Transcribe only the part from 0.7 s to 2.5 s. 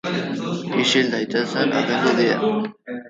Ixil daitezen agindu die.